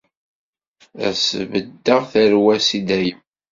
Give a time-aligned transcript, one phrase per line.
[1.07, 3.19] Ad sbeddeɣ tarwa-s i dayem.